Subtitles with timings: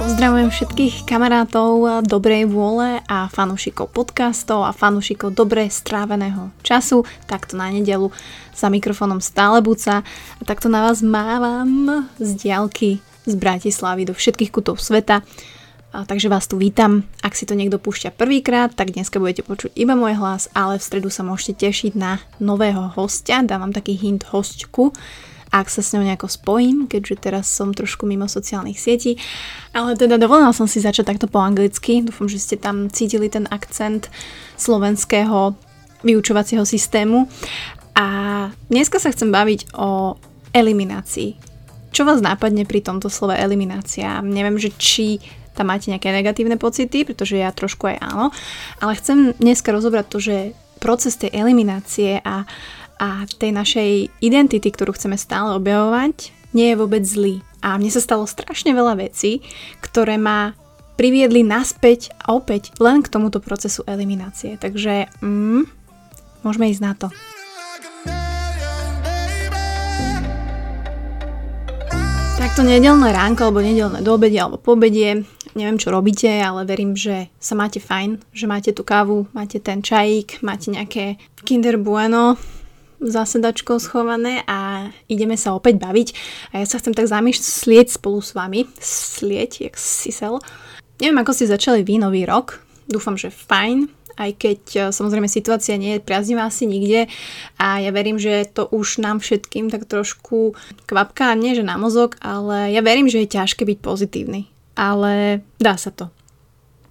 [0.00, 7.04] Pozdravujem všetkých kamarátov dobrej vôle a fanúšikov podcastov a fanúšikov dobre stráveného času.
[7.28, 8.08] Takto na nedelu
[8.56, 10.00] za mikrofónom stále buca
[10.40, 15.20] a takto na vás mávam z diálky z Bratislavy do všetkých kutov sveta.
[15.92, 17.04] A takže vás tu vítam.
[17.20, 20.86] Ak si to niekto púšťa prvýkrát, tak dneska budete počuť iba môj hlas, ale v
[20.86, 23.44] stredu sa môžete tešiť na nového hostia.
[23.44, 24.96] Dávam taký hint hostku,
[25.50, 29.18] ak sa s ňou nejako spojím, keďže teraz som trošku mimo sociálnych sietí.
[29.74, 32.06] Ale teda dovolila som si začať takto po anglicky.
[32.06, 34.06] Dúfam, že ste tam cítili ten akcent
[34.54, 35.58] slovenského
[36.06, 37.26] vyučovacieho systému.
[37.98, 38.06] A
[38.70, 40.16] dneska sa chcem baviť o
[40.54, 41.36] eliminácii.
[41.90, 44.22] Čo vás nápadne pri tomto slove eliminácia?
[44.22, 45.18] Neviem, že či
[45.58, 48.30] tam máte nejaké negatívne pocity, pretože ja trošku aj áno,
[48.78, 50.36] ale chcem dneska rozobrať to, že
[50.80, 52.48] proces tej eliminácie a,
[53.00, 57.40] a tej našej identity, ktorú chceme stále objavovať, nie je vôbec zlý.
[57.64, 59.40] A mne sa stalo strašne veľa vecí,
[59.80, 60.52] ktoré ma
[61.00, 64.60] priviedli naspäť a opäť len k tomuto procesu eliminácie.
[64.60, 65.64] Takže mm,
[66.44, 67.08] môžeme ísť na to.
[72.36, 75.24] Takto nedelné ránko alebo nedelné do obede alebo po obede,
[75.56, 79.80] neviem čo robíte, ale verím, že sa máte fajn, že máte tú kávu, máte ten
[79.84, 82.36] čajík, máte nejaké Kinder Bueno
[83.00, 86.08] za sedačkou schované a ideme sa opäť baviť.
[86.52, 90.38] A ja sa chcem tak zamýšľať spolu s vami, slieť, jak sisel.
[91.00, 93.88] Neviem, ako ste začali vy nový rok, dúfam, že fajn,
[94.20, 97.08] aj keď e, samozrejme situácia nie je priaznivá asi nikde
[97.56, 100.52] a ja verím, že to už nám všetkým tak trošku
[100.84, 104.52] kvapká, nie že na mozog, ale ja verím, že je ťažké byť pozitívny.
[104.76, 106.12] Ale dá sa to.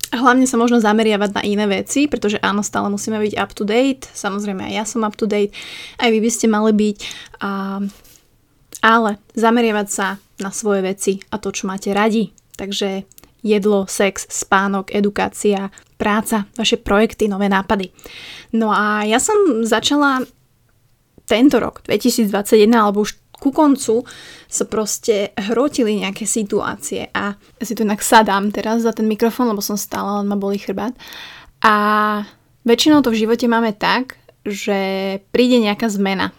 [0.09, 4.09] Hlavne sa možno zameriavať na iné veci, pretože áno, stále musíme byť up to date,
[4.09, 5.53] samozrejme aj ja som up to date,
[6.02, 7.00] aj vy by ste mali byť,
[7.46, 7.78] a,
[8.81, 12.34] ale zameriavať sa na svoje veci a to, čo máte radi.
[12.58, 13.06] Takže
[13.46, 17.91] jedlo, sex, spánok, edukácia, práca, vaše projekty, nové nápady.
[18.56, 20.26] No a ja som začala
[21.30, 24.03] tento rok, 2021, alebo už ku koncu
[24.45, 29.50] sa proste hrotili nejaké situácie a ja si tu inak sadám teraz za ten mikrofón,
[29.50, 30.91] lebo som stála, len ma boli chrbát.
[31.63, 31.75] A
[32.67, 36.35] väčšinou to v živote máme tak, že príde nejaká zmena.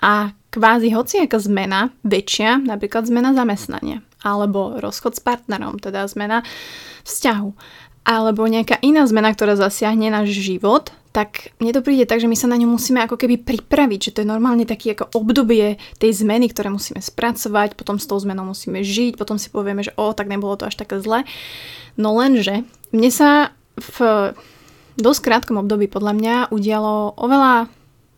[0.00, 6.46] A kvázi hociaká zmena, väčšia, napríklad zmena zamestnania, alebo rozchod s partnerom, teda zmena
[7.02, 7.50] vzťahu,
[8.04, 12.34] alebo nejaká iná zmena, ktorá zasiahne náš život, tak mne to príde tak, že my
[12.34, 16.10] sa na ňu musíme ako keby pripraviť, že to je normálne taký ako obdobie tej
[16.10, 20.10] zmeny, ktoré musíme spracovať, potom s tou zmenou musíme žiť, potom si povieme, že o,
[20.10, 21.22] tak nebolo to až také zle.
[21.94, 24.34] No lenže mne sa v
[24.98, 27.70] dosť krátkom období podľa mňa udialo oveľa,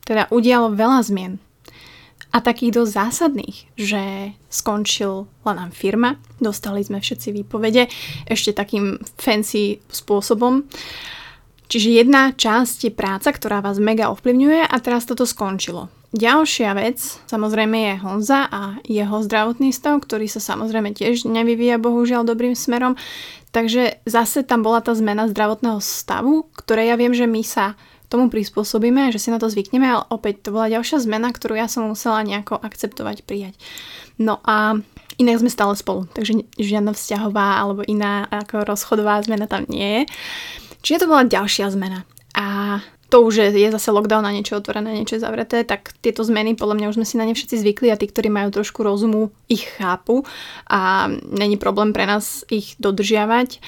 [0.09, 1.37] teda udialo veľa zmien
[2.33, 7.93] a takých dosť zásadných, že skončila nám firma, dostali sme všetci výpovede
[8.28, 10.65] ešte takým fancy spôsobom.
[11.66, 15.91] Čiže jedna časť je práca, ktorá vás mega ovplyvňuje a teraz toto skončilo.
[16.16, 22.25] Ďalšia vec, samozrejme je Honza a jeho zdravotný stav, ktorý sa samozrejme tiež nevyvíja bohužiaľ
[22.25, 22.94] dobrým smerom.
[23.50, 27.75] Takže zase tam bola tá zmena zdravotného stavu, ktoré ja viem, že my sa
[28.06, 31.66] tomu prispôsobíme, že si na to zvykneme, ale opäť to bola ďalšia zmena, ktorú ja
[31.66, 33.59] som musela nejako akceptovať, prijať.
[34.16, 34.78] No a
[35.19, 40.03] inak sme stále spolu, takže žiadna vzťahová alebo iná ako rozchodová zmena tam nie je.
[40.86, 42.06] Čiže to bola ďalšia zmena.
[42.38, 42.78] A
[43.10, 46.86] to už je zase lockdown a niečo otvorené, niečo zavreté, tak tieto zmeny podľa mňa
[46.91, 50.22] už sme si na ne všetci zvykli a tí, ktorí majú trošku rozumu, ich chápu
[50.70, 53.58] a není problém pre nás ich dodržiavať.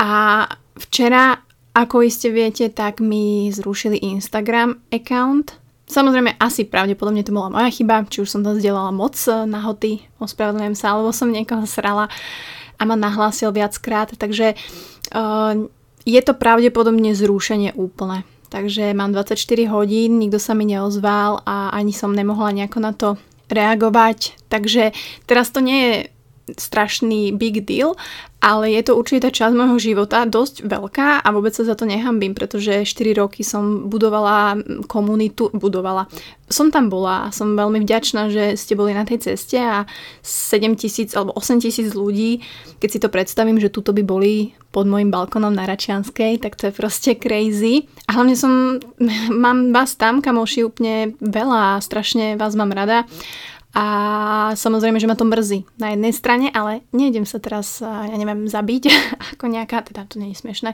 [0.00, 0.44] A
[0.76, 1.40] včera
[1.76, 5.60] ako iste viete, tak mi zrušili Instagram account.
[5.86, 10.76] Samozrejme, asi pravdepodobne to bola moja chyba, či už som to zdieľala moc nahoty, ospravedlňujem
[10.76, 12.08] sa, alebo som niekoho srala
[12.76, 14.56] a ma nahlásil viackrát, takže
[15.12, 15.68] uh,
[16.06, 18.22] je to pravdepodobne zrušenie úplne.
[18.46, 19.34] Takže mám 24
[19.74, 23.08] hodín, nikto sa mi neozval a ani som nemohla nejako na to
[23.50, 24.38] reagovať.
[24.46, 24.94] Takže
[25.26, 25.94] teraz to nie je
[26.54, 27.98] strašný big deal,
[28.46, 32.30] ale je to určite časť môjho života dosť veľká a vôbec sa za to nehambím,
[32.30, 36.06] pretože 4 roky som budovala komunitu, budovala.
[36.46, 39.82] Som tam bola a som veľmi vďačná, že ste boli na tej ceste a
[40.22, 42.38] 7 tisíc alebo 8 tisíc ľudí,
[42.78, 46.70] keď si to predstavím, že tuto by boli pod môjim balkonom na Račianskej, tak to
[46.70, 47.90] je proste crazy.
[48.06, 48.78] A hlavne som,
[49.42, 53.10] mám vás tam, kamoši, úplne veľa a strašne vás mám rada.
[53.76, 53.86] A
[54.56, 58.88] samozrejme, že ma to mrzí na jednej strane, ale nejdem sa teraz, ja neviem, zabiť
[59.36, 60.72] ako nejaká, teda to nie je smiešné,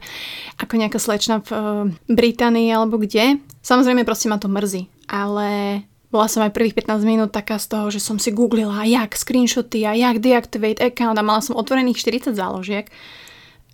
[0.63, 1.59] ako nejaká slečna v e,
[2.07, 3.43] Británii alebo kde.
[3.67, 5.83] Samozrejme, proste ma to mrzí, ale
[6.15, 9.83] bola som aj prvých 15 minút taká z toho, že som si googlila, jak screenshoty
[9.83, 12.87] a jak deactivate account a mala som otvorených 40 záložiek.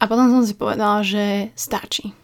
[0.00, 2.16] A potom som si povedala, že stačí.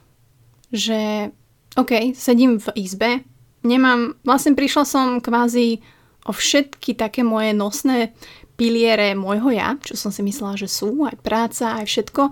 [0.72, 1.28] Že
[1.76, 3.26] OK, sedím v izbe,
[3.66, 5.82] nemám, vlastne prišla som kvázi
[6.24, 8.16] o všetky také moje nosné
[8.54, 12.22] piliere môjho ja, čo som si myslela, že sú, aj práca, aj všetko.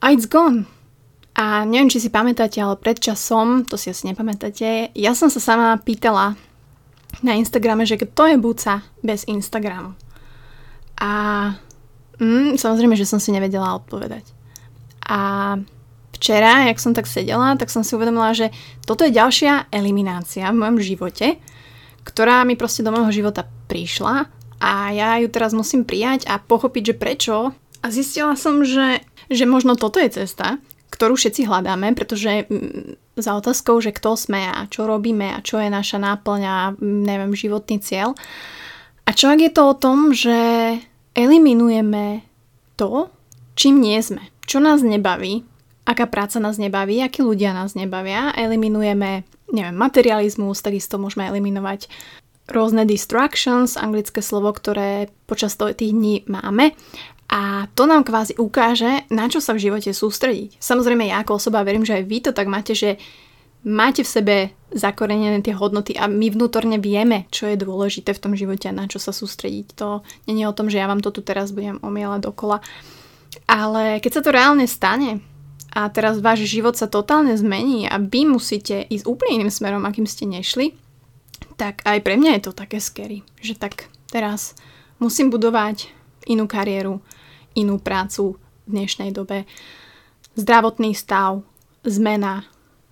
[0.00, 0.64] A it's gone.
[1.34, 5.38] A neviem, či si pamätáte, ale pred časom, to si asi nepamätáte, ja som sa
[5.42, 6.34] sama pýtala
[7.26, 9.98] na Instagrame, že kto je buca bez Instagramu.
[11.00, 11.10] A
[12.20, 14.30] mm, samozrejme, že som si nevedela odpovedať.
[15.10, 15.56] A
[16.14, 18.52] včera, jak som tak sedela, tak som si uvedomila, že
[18.84, 21.40] toto je ďalšia eliminácia v mojom živote,
[22.04, 24.28] ktorá mi proste do môjho života prišla
[24.60, 27.36] a ja ju teraz musím prijať a pochopiť, že prečo.
[27.80, 29.00] A zistila som, že,
[29.32, 30.60] že možno toto je cesta,
[30.92, 32.44] ktorú všetci hľadáme, pretože
[33.16, 37.32] za otázkou, že kto sme a čo robíme a čo je naša náplň a neviem,
[37.32, 38.12] životný cieľ.
[39.08, 40.36] A čo ak je to o tom, že
[41.16, 42.20] eliminujeme
[42.76, 43.08] to,
[43.56, 45.42] čím nie sme, čo nás nebaví,
[45.88, 51.90] aká práca nás nebaví, akí ľudia nás nebavia, eliminujeme neviem, materializmus, takisto môžeme eliminovať
[52.50, 56.74] rôzne distractions, anglické slovo, ktoré počas tých dní máme.
[57.30, 60.58] A to nám kvázi ukáže, na čo sa v živote sústrediť.
[60.58, 62.98] Samozrejme, ja ako osoba verím, že aj vy to tak máte, že
[63.62, 64.36] máte v sebe
[64.74, 68.90] zakorenené tie hodnoty a my vnútorne vieme, čo je dôležité v tom živote a na
[68.90, 69.78] čo sa sústrediť.
[69.78, 72.58] To nie je o tom, že ja vám to tu teraz budem omielať dokola.
[73.46, 75.22] Ale keď sa to reálne stane,
[75.70, 80.06] a teraz váš život sa totálne zmení a vy musíte ísť úplne iným smerom, akým
[80.06, 80.74] ste nešli,
[81.54, 84.58] tak aj pre mňa je to také scary, že tak teraz
[84.98, 85.88] musím budovať
[86.26, 86.98] inú kariéru,
[87.54, 88.36] inú prácu
[88.66, 89.46] v dnešnej dobe,
[90.34, 91.42] zdravotný stav,
[91.86, 92.44] zmena,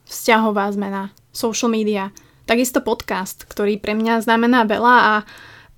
[0.06, 2.14] vzťahová zmena, social media,
[2.48, 5.14] takisto podcast, ktorý pre mňa znamená veľa a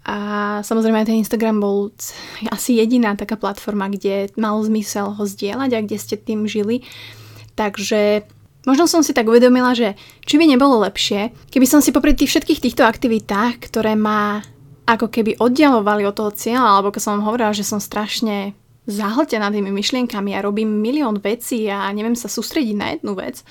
[0.01, 0.17] a
[0.65, 1.93] samozrejme ten Instagram bol
[2.49, 6.83] asi jediná taká platforma, kde mal zmysel ho zdieľať a kde ste tým žili.
[7.53, 8.25] Takže
[8.65, 12.33] možno som si tak uvedomila, že či by nebolo lepšie, keby som si popri tých
[12.33, 14.41] všetkých týchto aktivitách, ktoré ma
[14.89, 18.57] ako keby oddialovali od toho cieľa, alebo keď som hovorila, že som strašne
[18.89, 23.45] zahltená tými myšlienkami a robím milión vecí a neviem sa sústrediť na jednu vec,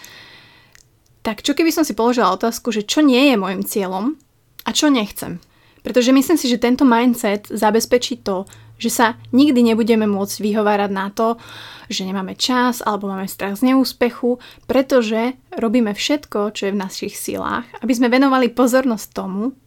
[1.24, 4.18] tak čo keby som si položila otázku, že čo nie je môjim cieľom
[4.66, 5.40] a čo nechcem.
[5.90, 8.46] Pretože myslím si, že tento mindset zabezpečí to,
[8.78, 11.42] že sa nikdy nebudeme môcť vyhovárať na to,
[11.90, 14.38] že nemáme čas alebo máme strach z neúspechu,
[14.70, 19.58] pretože robíme všetko, čo je v našich silách, aby sme venovali pozornosť tomu,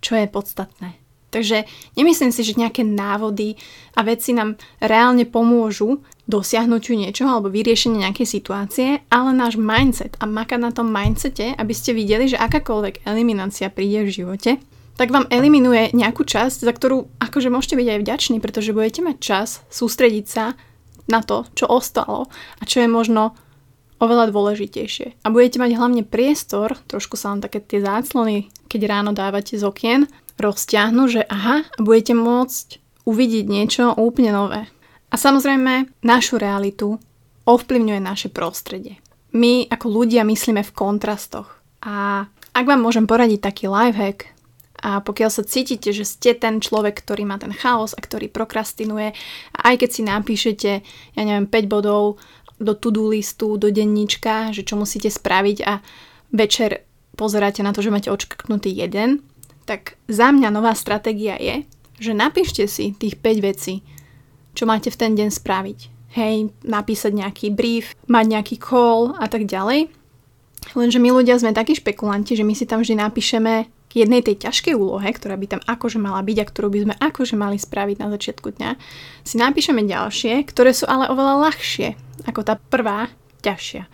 [0.00, 0.96] čo je podstatné.
[1.28, 1.68] Takže
[2.00, 3.60] nemyslím si, že nejaké návody
[3.92, 10.24] a veci nám reálne pomôžu dosiahnutiu niečoho alebo vyriešenie nejakej situácie, ale náš mindset a
[10.24, 14.56] makať na tom mindsete, aby ste videli, že akákoľvek eliminácia príde v živote,
[14.96, 19.16] tak vám eliminuje nejakú časť, za ktorú akože môžete byť aj vďační, pretože budete mať
[19.20, 20.56] čas sústrediť sa
[21.06, 22.26] na to, čo ostalo
[22.58, 23.36] a čo je možno
[24.00, 25.24] oveľa dôležitejšie.
[25.24, 29.64] A budete mať hlavne priestor, trošku sa vám také tie záclony, keď ráno dávate z
[29.64, 30.04] okien,
[30.36, 32.66] rozťahnu, že aha, budete môcť
[33.08, 34.68] uvidieť niečo úplne nové.
[35.08, 37.00] A samozrejme, našu realitu
[37.46, 39.00] ovplyvňuje naše prostredie.
[39.32, 41.56] My ako ľudia myslíme v kontrastoch.
[41.86, 44.35] A ak vám môžem poradiť taký lifehack,
[44.86, 49.18] a pokiaľ sa cítite, že ste ten človek, ktorý má ten chaos a ktorý prokrastinuje,
[49.50, 50.70] a aj keď si napíšete,
[51.18, 52.22] ja neviem, 5 bodov
[52.62, 55.82] do to-do listu, do denníčka, že čo musíte spraviť a
[56.30, 56.86] večer
[57.18, 59.26] pozeráte na to, že máte odškrtnutý jeden,
[59.66, 61.66] tak za mňa nová stratégia je,
[61.98, 63.82] že napíšte si tých 5 vecí,
[64.54, 65.78] čo máte v ten deň spraviť.
[66.14, 69.90] Hej, napísať nejaký brief, mať nejaký call a tak ďalej.
[70.72, 74.74] Lenže my ľudia sme takí špekulanti, že my si tam vždy napíšeme jednej tej ťažkej
[74.76, 78.08] úlohe, ktorá by tam akože mala byť a ktorú by sme akože mali spraviť na
[78.12, 78.70] začiatku dňa,
[79.24, 81.88] si napíšeme ďalšie, ktoré sú ale oveľa ľahšie
[82.26, 83.08] ako tá prvá
[83.44, 83.86] ťažšia.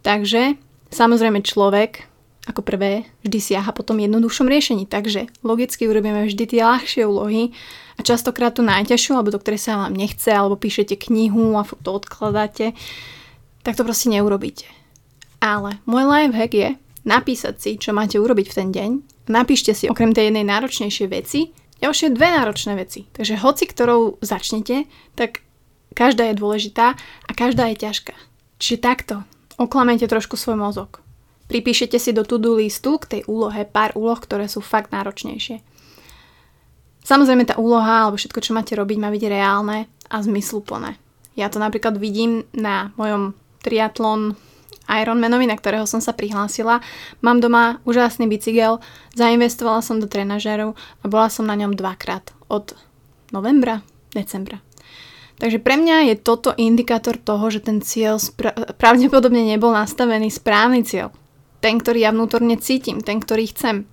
[0.00, 0.56] Takže
[0.90, 2.10] samozrejme človek,
[2.48, 4.88] ako prvé vždy siaha po tom jednoduchšom riešení.
[4.88, 7.52] Takže logicky urobíme vždy tie ľahšie úlohy
[7.94, 11.90] a častokrát tú najťažšiu, alebo do ktorej sa vám nechce, alebo píšete knihu a to
[11.92, 12.72] odkladáte,
[13.60, 14.64] tak to proste neurobíte.
[15.44, 16.68] Ale môj life hack je
[17.04, 18.90] napísať si, čo máte urobiť v ten deň.
[19.30, 23.08] Napíšte si okrem tej jednej náročnejšej veci ďalšie dve náročné veci.
[23.10, 24.84] Takže hoci ktorou začnete,
[25.16, 25.40] tak
[25.96, 26.94] každá je dôležitá
[27.26, 28.14] a každá je ťažká.
[28.60, 29.24] Čiže takto.
[29.56, 31.04] Oklamete trošku svoj mozog.
[31.48, 35.60] Pripíšete si do to-do listu k tej úlohe pár úloh, ktoré sú fakt náročnejšie.
[37.04, 40.96] Samozrejme tá úloha alebo všetko, čo máte robiť, má byť reálne a zmysluplné.
[41.34, 44.38] Ja to napríklad vidím na mojom triatlon
[44.90, 46.82] Ironmanovi, na ktorého som sa prihlásila.
[47.22, 48.82] Mám doma úžasný bicykel,
[49.14, 52.74] zainvestovala som do trenažerov a bola som na ňom dvakrát od
[53.30, 54.58] novembra, decembra.
[55.40, 60.84] Takže pre mňa je toto indikátor toho, že ten cieľ spra- pravdepodobne nebol nastavený správny
[60.84, 61.14] cieľ.
[61.64, 63.88] Ten, ktorý ja vnútorne cítim, ten, ktorý chcem.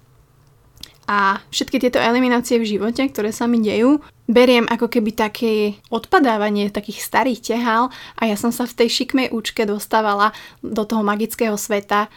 [1.07, 6.67] A všetky tieto eliminácie v živote, ktoré sa mi dejú, beriem ako keby také odpadávanie
[6.67, 7.87] takých starých tehál
[8.19, 12.11] a ja som sa v tej šikmej účke dostávala do toho magického sveta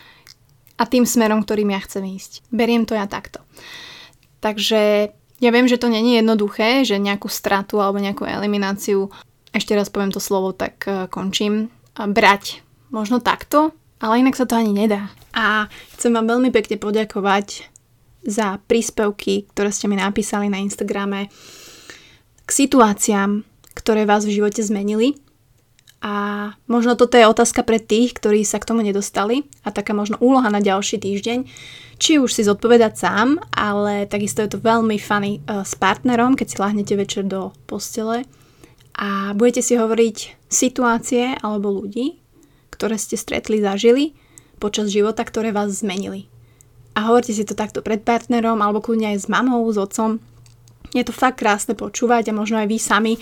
[0.75, 2.43] a tým smerom, ktorým ja chcem ísť.
[2.51, 3.47] Beriem to ja takto.
[4.43, 9.07] Takže ja viem, že to není jednoduché, že nejakú stratu alebo nejakú elimináciu,
[9.55, 13.71] ešte raz poviem to slovo, tak e, končím, brať možno takto,
[14.03, 15.13] ale inak sa to ani nedá.
[15.37, 17.71] A chcem vám veľmi pekne poďakovať
[18.25, 21.33] za príspevky, ktoré ste mi napísali na Instagrame
[22.45, 25.17] k situáciám, ktoré vás v živote zmenili.
[26.01, 30.17] A možno toto je otázka pre tých, ktorí sa k tomu nedostali a taká možno
[30.17, 31.45] úloha na ďalší týždeň,
[32.01, 36.47] či už si zodpovedať sám, ale takisto je to veľmi funny uh, s partnerom, keď
[36.49, 38.25] si lahnete večer do postele
[38.97, 42.17] a budete si hovoriť situácie alebo ľudí,
[42.73, 44.17] ktoré ste stretli, zažili
[44.57, 46.33] počas života, ktoré vás zmenili
[46.95, 50.19] a hovorte si to takto pred partnerom alebo kľudne aj s mamou, s otcom.
[50.91, 53.15] Je to fakt krásne počúvať a možno aj vy sami.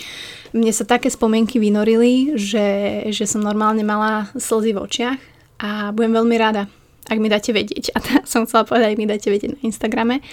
[0.57, 2.67] Mne sa také spomienky vynorili, že,
[3.13, 5.21] že som normálne mala slzy v očiach
[5.61, 6.65] a budem veľmi rada,
[7.13, 7.93] ak mi dáte vedieť.
[7.93, 10.25] A teraz som chcela povedať, ak mi dáte vedieť na Instagrame.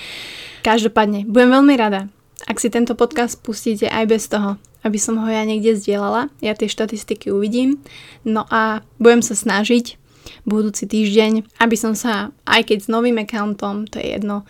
[0.64, 2.08] Každopádne, budem veľmi rada,
[2.48, 6.32] ak si tento podcast pustíte aj bez toho, aby som ho ja niekde zdieľala.
[6.40, 7.82] Ja tie štatistiky uvidím.
[8.24, 9.98] No a budem sa snažiť
[10.44, 14.44] budúci týždeň, aby som sa, aj keď s novým accountom, to je jedno,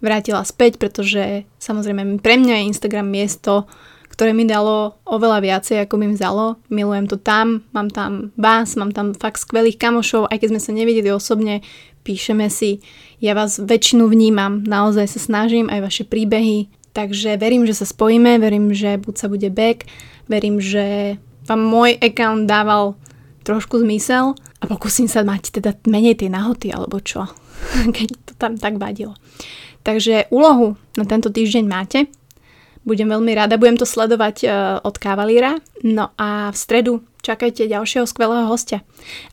[0.00, 3.68] vrátila späť, pretože samozrejme pre mňa je Instagram miesto,
[4.10, 6.60] ktoré mi dalo oveľa viacej, ako mi vzalo.
[6.68, 10.72] Milujem to tam, mám tam vás, mám tam fakt skvelých kamošov, aj keď sme sa
[10.76, 11.64] nevideli osobne,
[12.04, 12.84] píšeme si.
[13.20, 16.68] Ja vás väčšinu vnímam, naozaj sa snažím, aj vaše príbehy.
[16.90, 19.86] Takže verím, že sa spojíme, verím, že buď sa bude back,
[20.26, 22.98] verím, že vám môj account dával
[23.46, 27.24] trošku zmysel a pokúsim sa mať teda menej tej nahoty alebo čo,
[27.96, 29.16] keď to tam tak vadilo.
[29.80, 32.12] Takže úlohu na tento týždeň máte.
[32.80, 34.50] Budem veľmi rada, budem to sledovať uh,
[34.80, 35.60] od Kavalíra.
[35.84, 38.80] No a v stredu čakajte ďalšieho skvelého hostia,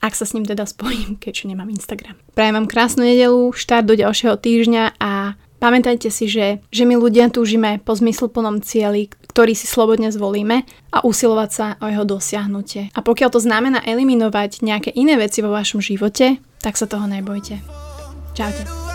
[0.03, 2.15] ak sa s ním teda spojím, keďže nemám Instagram.
[2.35, 7.29] Prajem vám krásnu nedelu, štart do ďalšieho týždňa a pamätajte si, že, že my ľudia
[7.29, 12.89] túžime po zmysluplnom cieli, ktorý si slobodne zvolíme a usilovať sa o jeho dosiahnutie.
[12.95, 17.61] A pokiaľ to znamená eliminovať nejaké iné veci vo vašom živote, tak sa toho nebojte.
[18.33, 18.86] Čaute.